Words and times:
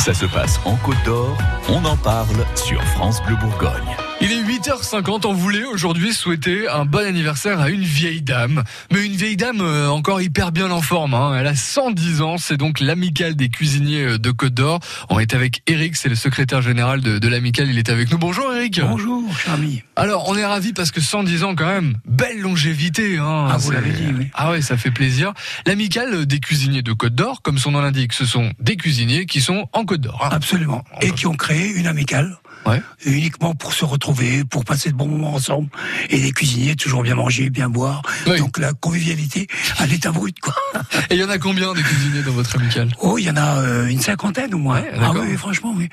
Ça 0.00 0.14
se 0.14 0.24
passe 0.24 0.58
en 0.64 0.76
Côte 0.76 0.96
d'Or, 1.04 1.36
on 1.68 1.84
en 1.84 1.96
parle 1.98 2.46
sur 2.54 2.82
France 2.82 3.22
Bleu 3.26 3.36
Bourgogne. 3.36 4.09
Il 4.22 4.30
est 4.32 4.42
8h50, 4.42 5.26
on 5.26 5.32
voulait 5.32 5.64
aujourd'hui 5.64 6.12
souhaiter 6.12 6.68
un 6.68 6.84
bon 6.84 7.06
anniversaire 7.06 7.58
à 7.58 7.70
une 7.70 7.82
vieille 7.82 8.20
dame. 8.20 8.62
Mais 8.92 9.06
une 9.06 9.14
vieille 9.16 9.38
dame 9.38 9.62
euh, 9.62 9.88
encore 9.88 10.20
hyper 10.20 10.52
bien 10.52 10.70
en 10.70 10.82
forme, 10.82 11.14
hein. 11.14 11.34
elle 11.38 11.46
a 11.46 11.54
110 11.54 12.20
ans, 12.20 12.36
c'est 12.36 12.58
donc 12.58 12.80
l'amicale 12.80 13.34
des 13.34 13.48
cuisiniers 13.48 14.04
euh, 14.04 14.18
de 14.18 14.30
Côte 14.30 14.52
d'Or. 14.52 14.80
On 15.08 15.18
est 15.20 15.32
avec 15.34 15.62
Eric, 15.66 15.96
c'est 15.96 16.10
le 16.10 16.14
secrétaire 16.16 16.60
général 16.60 17.00
de, 17.00 17.18
de 17.18 17.28
l'amicale, 17.28 17.68
il 17.70 17.78
est 17.78 17.88
avec 17.88 18.10
nous. 18.12 18.18
Bonjour 18.18 18.52
Eric 18.54 18.80
Bonjour, 18.82 19.22
cher 19.38 19.54
ami. 19.54 19.82
Alors 19.96 20.28
on 20.28 20.36
est 20.36 20.44
ravis 20.44 20.74
parce 20.74 20.90
que 20.90 21.00
110 21.00 21.42
ans 21.44 21.54
quand 21.56 21.66
même, 21.66 21.96
belle 22.04 22.40
longévité. 22.40 23.16
Hein. 23.16 23.48
Ah, 23.50 23.56
vous 23.56 23.70
l'avez 23.70 23.92
dit, 23.92 24.04
oui. 24.18 24.26
Ah 24.34 24.50
ouais, 24.50 24.60
ça 24.60 24.76
fait 24.76 24.90
plaisir. 24.90 25.32
L'amicale 25.66 26.26
des 26.26 26.40
cuisiniers 26.40 26.82
de 26.82 26.92
Côte 26.92 27.14
d'Or, 27.14 27.40
comme 27.40 27.56
son 27.56 27.70
nom 27.70 27.80
l'indique, 27.80 28.12
ce 28.12 28.26
sont 28.26 28.52
des 28.60 28.76
cuisiniers 28.76 29.24
qui 29.24 29.40
sont 29.40 29.66
en 29.72 29.86
Côte 29.86 30.02
d'Or. 30.02 30.20
hein. 30.22 30.28
Absolument. 30.30 30.84
Et 31.00 31.12
qui 31.12 31.26
ont 31.26 31.36
créé 31.36 31.70
une 31.72 31.86
amicale. 31.86 32.36
Ouais. 32.66 32.82
Uniquement 33.06 33.54
pour 33.54 33.72
se 33.72 33.84
retrouver, 33.84 34.44
pour 34.44 34.64
passer 34.64 34.90
de 34.90 34.94
bons 34.94 35.08
moments 35.08 35.34
ensemble. 35.34 35.68
Et 36.10 36.20
des 36.20 36.32
cuisiniers, 36.32 36.76
toujours 36.76 37.02
bien 37.02 37.14
manger, 37.14 37.48
bien 37.50 37.68
boire. 37.68 38.02
Oui. 38.26 38.38
Donc 38.38 38.58
la 38.58 38.72
convivialité 38.72 39.46
à 39.78 39.86
l'état 39.86 40.12
brut, 40.12 40.38
quoi. 40.40 40.54
Et 41.10 41.14
il 41.14 41.20
y 41.20 41.24
en 41.24 41.30
a 41.30 41.38
combien 41.38 41.72
des 41.72 41.82
cuisiniers 41.82 42.22
dans 42.22 42.32
votre 42.32 42.56
amicale? 42.56 42.90
Oh, 43.00 43.16
il 43.18 43.24
y 43.24 43.30
en 43.30 43.36
a 43.36 43.60
euh, 43.62 43.86
une 43.86 44.00
cinquantaine 44.00 44.54
au 44.54 44.58
moins. 44.58 44.80
Ouais, 44.80 44.92
ah 45.00 45.12
oui, 45.14 45.36
franchement, 45.36 45.74
oui. 45.76 45.88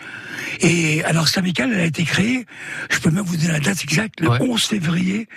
Et 0.59 1.03
alors, 1.05 1.27
cette 1.27 1.37
amicale, 1.39 1.71
elle 1.73 1.79
a 1.81 1.85
été 1.85 2.03
créée, 2.03 2.45
je 2.89 2.99
peux 2.99 3.11
même 3.11 3.23
vous 3.23 3.37
donner 3.37 3.53
la 3.53 3.59
date 3.59 3.83
exacte, 3.83 4.19
le 4.19 4.29
Ouais. 4.29 4.39
11 4.41 4.61
février, 4.61 5.27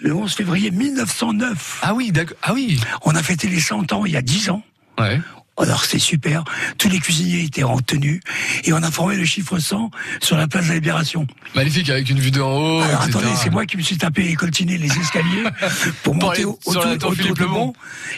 le 0.00 0.14
11 0.14 0.32
février 0.34 0.70
1909. 0.70 1.78
Ah 1.82 1.94
oui, 1.94 2.10
d'accord. 2.12 2.36
Ah 2.42 2.52
oui. 2.54 2.80
On 3.04 3.14
a 3.14 3.22
fêté 3.22 3.48
les 3.48 3.60
100 3.60 3.92
ans 3.92 4.04
il 4.04 4.12
y 4.12 4.16
a 4.16 4.22
10 4.22 4.50
ans. 4.50 4.62
Ouais. 4.98 5.20
Alors 5.60 5.84
c'est 5.84 5.98
super, 5.98 6.44
tous 6.78 6.88
les 6.88 6.98
cuisiniers 6.98 7.44
étaient 7.44 7.62
en 7.62 7.78
tenue 7.78 8.20
et 8.64 8.72
on 8.72 8.82
a 8.82 8.90
formé 8.90 9.16
le 9.16 9.24
chiffre 9.24 9.58
100 9.58 9.90
sur 10.20 10.36
la 10.36 10.48
place 10.48 10.64
de 10.64 10.68
la 10.70 10.74
Libération. 10.76 11.26
Magnifique 11.54 11.88
avec 11.90 12.08
une 12.08 12.18
vue 12.18 12.30
d'en 12.30 12.50
haut. 12.50 12.80
Alors 12.80 13.02
etc. 13.04 13.18
attendez, 13.18 13.36
c'est 13.36 13.50
moi 13.50 13.66
qui 13.66 13.76
me 13.76 13.82
suis 13.82 13.96
tapé 13.98 14.24
et 14.28 14.34
coltiné 14.34 14.78
les 14.78 14.90
escaliers 14.98 15.44
pour 16.02 16.14
monter 16.14 16.44
au, 16.46 16.58
sur 16.62 16.80
la 16.80 16.92
autour, 16.92 16.98
tour 16.98 17.10
autour 17.10 17.14
Philippe 17.14 17.38
de. 17.38 17.44
Mont 17.44 17.74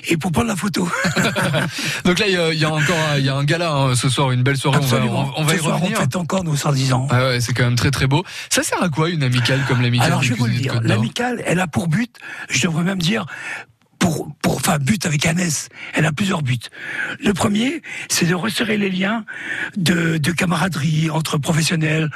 et 0.08 0.16
pour 0.16 0.30
prendre 0.32 0.46
la 0.48 0.56
photo. 0.56 0.88
Donc 2.04 2.18
là, 2.20 2.26
il 2.28 2.34
y 2.34 2.36
a, 2.36 2.52
il 2.52 2.58
y 2.58 2.64
a 2.64 2.70
encore 2.72 2.96
un- 3.12 3.18
il 3.18 3.24
y 3.24 3.28
a 3.28 3.34
un 3.34 3.44
gala 3.44 3.70
hein, 3.72 3.94
ce 3.96 4.08
soir, 4.08 4.30
une 4.30 4.42
belle 4.42 4.56
soirée. 4.56 4.78
On 4.78 4.86
va, 4.86 4.96
Absolument. 4.96 5.32
on, 5.36 5.40
on 5.42 5.44
va 5.44 5.52
Ce 5.52 5.58
y 5.58 5.62
soir, 5.62 5.74
revenir. 5.80 5.98
on 5.98 6.00
fête 6.02 6.16
encore 6.16 6.44
nos 6.44 6.56
110 6.56 6.92
ans. 6.92 7.08
Ah 7.10 7.28
ouais, 7.28 7.40
c'est 7.40 7.52
quand 7.52 7.64
même 7.64 7.76
très 7.76 7.90
très 7.90 8.06
beau. 8.06 8.24
Ça 8.48 8.62
sert 8.62 8.82
à 8.82 8.88
quoi 8.88 9.10
une 9.10 9.22
amicale 9.24 9.60
comme 9.68 9.82
l'amicale 9.82 10.06
Alors 10.06 10.22
je 10.22 10.30
vais 10.30 10.38
vous 10.38 10.46
le 10.46 10.52
dire, 10.54 10.80
l'amicale, 10.82 11.42
elle 11.46 11.60
a 11.60 11.66
pour 11.66 11.88
but, 11.88 12.14
je 12.48 12.62
devrais 12.62 12.84
même 12.84 12.98
dire, 13.02 13.26
pour, 14.04 14.28
pour, 14.42 14.56
enfin, 14.56 14.76
but 14.78 15.06
avec 15.06 15.24
un 15.24 15.38
S, 15.38 15.70
elle 15.94 16.04
a 16.04 16.12
plusieurs 16.12 16.42
buts. 16.42 16.58
Le 17.20 17.32
premier, 17.32 17.80
c'est 18.10 18.26
de 18.26 18.34
resserrer 18.34 18.76
les 18.76 18.90
liens 18.90 19.24
de, 19.78 20.18
de 20.18 20.30
camaraderie 20.30 21.08
entre 21.08 21.38
professionnels, 21.38 22.10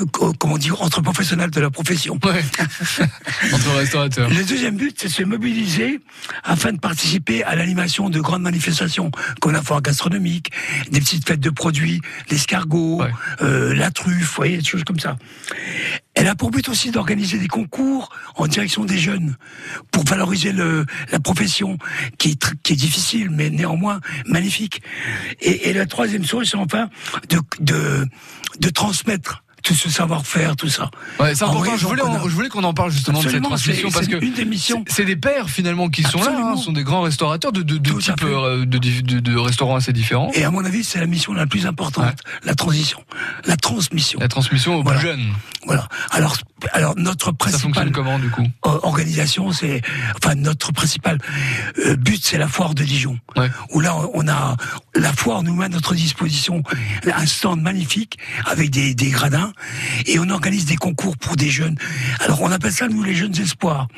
euh, 0.00 0.04
co- 0.12 0.34
comment 0.34 0.58
dire, 0.58 0.82
entre 0.82 1.00
professionnels 1.00 1.48
de 1.50 1.58
la 1.60 1.70
profession. 1.70 2.18
Ouais. 2.24 2.44
Entre 3.54 3.70
restaurateurs. 3.74 4.28
Le 4.28 4.44
deuxième 4.44 4.76
but, 4.76 4.94
c'est 5.00 5.08
de 5.08 5.12
se 5.12 5.22
mobiliser 5.22 6.00
afin 6.44 6.72
de 6.72 6.78
participer 6.78 7.42
à 7.44 7.56
l'animation 7.56 8.10
de 8.10 8.20
grandes 8.20 8.42
manifestations, 8.42 9.10
comme 9.40 9.52
la 9.52 9.62
foire 9.62 9.80
gastronomique, 9.80 10.50
des 10.90 11.00
petites 11.00 11.26
fêtes 11.26 11.40
de 11.40 11.48
produits, 11.50 12.02
l'escargot, 12.30 13.00
Ouais. 13.00 13.10
euh, 13.40 13.74
la 13.74 13.90
truffe, 13.90 14.28
vous 14.28 14.34
voyez, 14.36 14.58
des 14.58 14.64
choses 14.64 14.84
comme 14.84 15.00
ça. 15.00 15.16
Elle 16.20 16.28
a 16.28 16.34
pour 16.34 16.50
but 16.50 16.68
aussi 16.68 16.90
d'organiser 16.90 17.38
des 17.38 17.48
concours 17.48 18.10
en 18.36 18.46
direction 18.46 18.84
des 18.84 18.98
jeunes 18.98 19.36
pour 19.90 20.04
valoriser 20.04 20.52
la 20.52 21.18
profession 21.18 21.78
qui 22.18 22.36
est, 22.68 22.72
difficile 22.74 23.30
mais 23.30 23.48
néanmoins 23.48 24.00
magnifique. 24.26 24.82
Et, 25.40 25.72
la 25.72 25.86
troisième 25.86 26.26
chose, 26.26 26.50
c'est 26.50 26.58
enfin 26.58 26.90
de 27.30 28.68
transmettre 28.68 29.42
tout 29.70 29.76
ce 29.76 29.88
savoir-faire, 29.88 30.56
tout 30.56 30.68
ça. 30.68 30.90
Ouais, 31.20 31.32
c'est 31.36 31.44
En 31.44 31.50
important. 31.50 31.76
Je 31.76 31.86
voulais, 31.86 32.02
on 32.02 32.28
je 32.28 32.48
qu'on 32.48 32.64
en 32.64 32.74
parle 32.74 32.90
justement 32.90 33.18
Absolument, 33.20 33.50
de 33.50 33.56
cette 33.56 33.66
transmission 33.68 33.88
c'est- 33.88 33.94
parce 33.94 34.08
que 34.08 34.24
une 34.24 34.32
des 34.32 34.44
missions. 34.44 34.84
c'est- 34.88 35.04
des 35.04 35.14
pères 35.14 35.48
finalement 35.48 35.88
qui 35.88 36.02
sont 36.02 36.18
là. 36.18 36.32
Hein, 36.54 36.56
sont 36.56 36.72
des 36.72 36.82
grands 36.82 37.02
restaurateurs 37.02 37.52
de, 37.52 37.62
types 37.62 38.24
euh, 38.24 38.66
de, 38.66 39.20
de, 39.20 39.36
restaurants 39.38 39.76
assez 39.76 39.92
différents. 39.92 40.30
Et 40.34 40.42
à 40.42 40.50
mon 40.50 40.64
avis, 40.64 40.82
c'est 40.82 40.98
la 40.98 41.06
mission 41.06 41.32
la 41.34 41.46
plus 41.46 41.66
importante, 41.66 42.16
la 42.44 42.54
transition, 42.56 42.98
la 43.46 43.56
transmission. 43.56 44.18
La 44.20 44.26
transmission 44.26 44.74
aux 44.76 44.82
Voilà. 44.82 44.98
plus 44.98 45.08
jeunes. 45.08 45.32
Voilà. 45.66 45.86
Alors, 46.10 46.36
alors 46.72 46.94
notre 46.96 47.26
Ça 47.26 47.32
principal 47.32 47.60
fonctionne 47.60 47.92
comment 47.92 48.18
du 48.18 48.30
coup? 48.30 48.42
euh, 48.66 48.78
organisation, 48.82 49.52
c'est 49.52 49.82
enfin 50.16 50.34
notre 50.34 50.72
principal 50.72 51.18
euh, 51.86 51.94
but, 51.96 52.20
c'est 52.24 52.38
la 52.38 52.48
foire 52.48 52.74
de 52.74 52.82
Dijon. 52.82 53.18
Ouais. 53.36 53.48
Où 53.72 53.80
là, 53.80 53.94
on 54.14 54.26
a 54.26 54.56
la 54.94 55.12
foire 55.12 55.42
nous 55.42 55.54
met 55.54 55.66
à 55.66 55.68
notre 55.68 55.94
disposition 55.94 56.62
un 57.04 57.26
stand 57.26 57.60
magnifique 57.62 58.18
avec 58.44 58.70
des, 58.70 58.94
des 58.94 59.10
gradins 59.10 59.52
et 60.06 60.18
on 60.18 60.28
organise 60.30 60.66
des 60.66 60.76
concours 60.76 61.16
pour 61.16 61.36
des 61.36 61.48
jeunes. 61.48 61.76
Alors 62.20 62.42
on 62.42 62.50
appelle 62.50 62.72
ça 62.72 62.88
nous 62.88 63.02
les 63.02 63.14
jeunes 63.14 63.38
espoirs, 63.38 63.88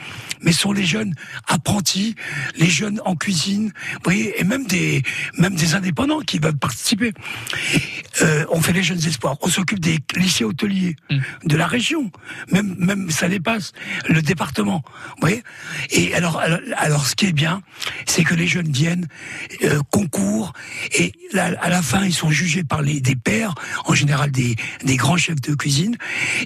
mais 0.43 0.53
ce 0.53 0.61
sont 0.61 0.73
les 0.73 0.85
jeunes 0.85 1.15
apprentis, 1.49 2.15
les 2.57 2.71
jeunes 2.71 3.01
en 3.05 3.17
cuisine, 3.17 3.73
vous 3.95 4.01
voyez, 4.05 4.41
et 4.41 4.45
même 4.45 4.67
des 4.67 5.03
même 5.39 5.55
des 5.55 5.75
indépendants 5.75 6.21
qui 6.21 6.39
veulent 6.39 6.59
participer. 6.59 7.13
Euh, 8.21 8.45
on 8.51 8.61
fait 8.61 8.73
les 8.73 8.83
jeunes 8.83 9.05
espoirs. 9.07 9.37
On 9.41 9.49
s'occupe 9.49 9.81
des 9.81 9.99
lycées 10.17 10.45
hôteliers 10.45 10.97
Mm. 11.11 11.19
de 11.45 11.57
la 11.57 11.67
région. 11.67 12.11
Même, 12.51 12.75
même 12.79 13.11
ça 13.11 13.29
dépasse 13.29 13.73
le 14.09 14.23
département. 14.23 14.83
Vous 14.85 15.21
voyez 15.21 15.43
Et 15.91 16.15
alors, 16.15 16.39
alors, 16.39 16.61
alors, 16.77 17.07
ce 17.07 17.15
qui 17.15 17.27
est 17.27 17.33
bien, 17.33 17.63
c'est 18.07 18.25
que 18.25 18.35
les 18.35 18.47
jeunes 18.47 18.71
viennent, 18.71 19.09
euh, 19.65 19.81
concourent, 19.91 20.53
et 20.99 21.13
là, 21.33 21.51
à 21.61 21.69
la 21.69 21.83
fin, 21.83 22.05
ils 22.05 22.13
sont 22.15 22.31
jugés 22.31 22.65
par 22.65 22.83
les 22.83 23.01
des 23.01 23.17
pairs, 23.17 23.55
en 23.85 23.95
général 23.95 24.31
des, 24.31 24.57
des 24.85 24.97
grands 24.97 25.17
chefs 25.17 25.41
de 25.41 25.55
cuisine, 25.55 25.97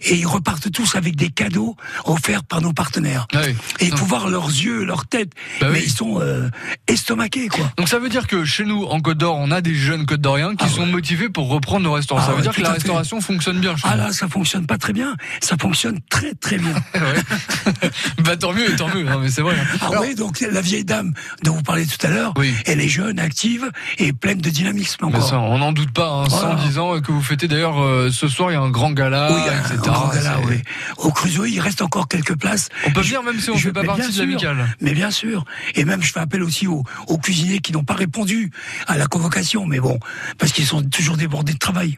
et 0.03 0.15
ils 0.17 0.27
repartent 0.27 0.71
tous 0.71 0.95
avec 0.95 1.17
des 1.17 1.31
cadeaux 1.31 1.77
offerts 2.05 2.45
par 2.45 2.61
nos 2.61 2.73
partenaires. 2.73 3.27
Ah 3.35 3.41
oui. 3.47 3.55
Et 3.81 3.89
Donc- 3.91 3.99
faut 3.99 4.07
voir 4.07 4.29
leurs 4.29 4.49
yeux, 4.49 4.85
leur 4.85 5.07
tête, 5.07 5.31
Bah 5.61 5.69
mais 5.71 5.79
oui. 5.79 5.85
ils 5.87 5.93
sont 5.93 6.21
euh, 6.21 6.49
estomaqués, 6.89 7.49
quoi. 7.49 7.71
Donc 7.77 7.89
ça 7.89 7.99
veut 7.99 8.09
dire 8.09 8.27
que 8.27 8.45
chez 8.45 8.65
nous, 8.65 8.85
en 8.85 9.01
Côte 9.01 9.19
d'Or, 9.19 9.37
on 9.37 9.51
a 9.51 9.61
des 9.61 9.75
jeunes 9.75 10.07
Côte 10.07 10.21
d'Oriens 10.21 10.55
qui 10.57 10.65
Ah 10.67 10.69
sont 10.69 10.83
ouais. 10.85 10.91
motivés 10.93 11.29
pour 11.29 11.49
reprendre 11.49 11.85
nos 11.85 11.93
restaurants. 11.93 12.21
Ah 12.23 12.27
ça 12.27 12.31
veut 12.33 12.37
ouais, 12.39 12.43
dire 12.43 12.53
que 12.55 12.61
la 12.61 12.69
fait. 12.71 12.75
restauration 12.75 13.21
fonctionne 13.21 13.61
bien 13.61 13.75
Ah 13.85 13.97
là, 13.97 14.13
ça 14.13 14.29
fonctionne 14.29 14.67
pas 14.67 14.79
très 14.79 14.93
bien. 14.93 15.17
Ça 15.41 15.57
fonctionne 15.61 16.01
très 16.11 16.35
très 16.35 16.59
bien. 16.59 16.75
Bah 18.23 18.37
tant 18.37 18.53
mieux, 18.53 18.75
tant 18.77 18.89
mieux. 18.95 19.03
Non, 19.05 19.19
mais 19.21 19.31
c'est 19.31 19.43
vrai. 19.43 19.57
hein. 19.59 19.77
Ah 19.81 19.87
Alors, 19.91 20.03
oui, 20.03 20.15
donc 20.15 20.41
la 20.41 20.61
vieille 20.61 20.85
dame 20.85 21.13
dont 21.43 21.55
vous 21.55 21.63
parlez 21.63 21.87
tout 21.87 22.05
à 22.07 22.11
l'heure, 22.11 22.33
Oui. 22.37 22.53
elle 22.67 22.81
est 22.81 22.89
jeune, 22.89 23.19
active 23.19 23.71
et 23.99 24.13
pleine 24.27 24.41
de 24.41 24.51
dynamisme 24.51 25.07
mais 25.13 25.21
ça, 25.21 25.39
on 25.39 25.59
n'en 25.59 25.71
doute 25.71 25.93
pas. 25.93 26.09
Hein, 26.09 26.25
Voilà. 26.29 26.59
110 26.59 26.79
ans 26.81 26.97
et 26.97 27.01
que 27.01 27.13
vous 27.13 27.23
fêtez 27.23 27.47
d'ailleurs 27.47 27.81
euh, 27.81 28.11
ce 28.11 28.27
soir, 28.27 28.51
il 28.51 28.55
y 28.55 28.57
a 28.57 28.61
un 28.61 28.71
grand 28.71 28.91
gala, 28.91 29.29
oui, 29.33 29.41
un, 29.49 29.61
etc. 29.61 29.75
un 29.77 29.93
grand 29.93 30.09
gala, 30.09 30.37
C'est- 30.43 30.49
oui. 30.49 30.63
Au 30.99 31.13
Crusoe, 31.13 31.47
il 31.49 31.61
reste 31.61 31.81
encore 31.81 32.09
quelques 32.09 32.37
places. 32.37 32.69
On 32.87 32.91
peut 32.91 33.03
venir 33.03 33.23
même 33.23 33.39
si 33.39 33.51
on 33.51 33.57
je- 33.57 33.69
fait 33.69 33.73
pas 33.73 33.83
mais 33.83 33.87
partie 33.87 34.13
de 34.13 34.19
l'amicale. 34.19 34.67
Mais 34.81 34.95
bien 34.95 35.13
sûr. 35.13 35.45
Et 35.77 35.85
même, 35.85 36.03
je 36.03 36.11
fais 36.13 36.19
appel 36.21 36.43
aussi 36.43 36.67
aux, 36.67 36.83
aux 37.07 37.19
cuisiniers 37.19 37.61
qui 37.61 37.73
n'ont 37.73 37.85
pas 37.85 37.95
répondu 37.95 38.51
à 38.89 38.99
la 38.99 39.07
convocation. 39.07 39.65
Mais 39.65 39.79
bon, 39.79 40.01
parce 40.39 40.51
qu'ils 40.51 40.67
sont 40.67 40.83
toujours 40.83 41.17
débordés 41.17 41.53
de 41.53 41.59
travail. 41.59 41.97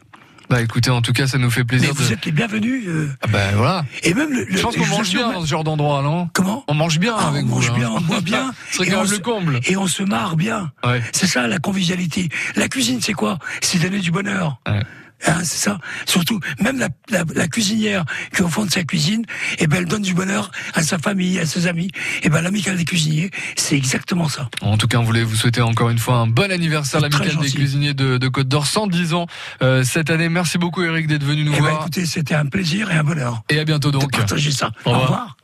Bah 0.51 0.61
écoutez, 0.63 0.89
en 0.89 1.03
tout 1.03 1.13
cas, 1.13 1.27
ça 1.27 1.37
nous 1.37 1.51
fait 1.51 1.59
Mais 1.61 1.65
plaisir 1.65 1.93
vous 1.93 2.07
de. 2.07 2.13
êtes 2.13 2.25
les 2.25 2.31
bienvenus. 2.31 2.83
euh, 2.87 3.07
Ah 3.21 3.27
bah 3.27 3.39
voilà. 3.55 3.85
et 4.01 4.15
même 4.15 4.31
le. 4.33 4.45
le- 4.45 4.57
Je 4.57 4.61
pense 4.63 4.75
qu'on 4.75 4.83
vous 4.83 4.97
mange 4.97 5.09
bien 5.11 5.31
dans 5.31 5.41
ce 5.41 5.45
genre 5.47 5.63
d'endroit, 5.63 6.01
non? 6.01 6.27
Comment? 6.33 6.63
On 6.67 6.73
mange 6.73 6.97
bien 6.99 7.13
Ah, 7.15 7.27
avec 7.27 7.43
on 7.45 7.49
vous. 7.49 7.55
mange 7.55 7.69
hein. 7.69 7.73
bien, 7.77 7.89
on 7.91 8.01
boit 8.01 8.21
bien. 8.21 8.51
Ce 8.69 8.77
serait 8.77 8.87
et 8.87 8.91
quand 8.91 8.97
on 8.97 8.99
même 9.01 9.07
se- 9.07 9.13
le 9.15 9.19
comble. 9.19 9.59
Et 9.67 9.77
on 9.77 9.87
se 9.87 10.03
marre 10.03 10.35
bien. 10.35 10.71
Ouais. 10.83 11.01
C'est 11.13 11.27
ça 11.27 11.47
la 11.47 11.59
convivialité. 11.59 12.29
La 12.55 12.67
cuisine, 12.67 12.99
c'est 13.01 13.13
quoi? 13.13 13.39
C'est 13.61 13.79
donner 13.79 13.99
du 13.99 14.11
bonheur. 14.11 14.59
Ouais. 14.67 14.81
Hein, 15.27 15.39
c'est 15.43 15.57
ça. 15.57 15.79
Surtout, 16.05 16.39
même 16.61 16.79
la, 16.79 16.87
la, 17.09 17.25
la 17.35 17.47
cuisinière 17.49 18.05
qui 18.33 18.37
est 18.41 18.45
au 18.45 18.47
fond 18.47 18.63
de 18.65 18.71
sa 18.71 18.83
cuisine, 18.85 19.25
eh 19.57 19.67
ben, 19.67 19.79
elle 19.79 19.85
donne 19.85 20.01
du 20.01 20.13
bonheur 20.13 20.49
à 20.75 20.81
sa 20.81 20.97
famille, 20.97 21.37
à 21.39 21.45
ses 21.45 21.67
amis. 21.67 21.89
Et 22.23 22.29
ben, 22.29 22.41
l'amicale 22.41 22.77
des 22.77 22.85
cuisiniers, 22.85 23.29
c'est 23.57 23.75
exactement 23.75 24.29
ça. 24.29 24.47
En 24.61 24.77
tout 24.77 24.87
cas, 24.87 24.97
on 24.97 25.03
voulait 25.03 25.25
vous 25.25 25.35
souhaiter 25.35 25.59
encore 25.61 25.89
une 25.89 25.99
fois 25.99 26.15
un 26.15 26.27
bon 26.27 26.49
anniversaire, 26.49 27.01
C'est 27.01 27.09
l'amicale 27.09 27.35
des 27.43 27.51
cuisiniers 27.51 27.93
de, 27.93 28.17
de 28.17 28.27
Côte 28.29 28.47
d'Or, 28.47 28.65
110 28.65 29.13
ans 29.13 29.25
euh, 29.61 29.83
cette 29.83 30.09
année. 30.09 30.29
Merci 30.29 30.57
beaucoup, 30.57 30.83
Eric, 30.83 31.07
d'être 31.07 31.25
venu 31.25 31.43
nous 31.43 31.51
Eh 31.53 31.57
ben, 31.57 31.63
voir. 31.63 31.81
écoutez, 31.81 32.05
c'était 32.05 32.35
un 32.35 32.45
plaisir 32.45 32.89
et 32.89 32.95
un 32.95 33.03
bonheur 33.03 33.41
Et 33.49 33.59
à 33.59 33.65
bientôt 33.65 33.91
de 33.91 33.97
donc. 33.99 34.11
partager 34.13 34.51
ça. 34.51 34.71
Au 34.85 34.91
Au 34.91 34.93
revoir. 34.93 35.03
revoir. 35.09 35.37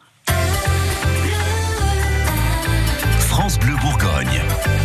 Le 3.66 3.76
Bourgogne. 3.78 4.85